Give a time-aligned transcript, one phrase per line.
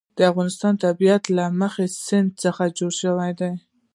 [0.17, 3.51] د افغانستان طبیعت له د کابل سیند څخه جوړ شوی دی.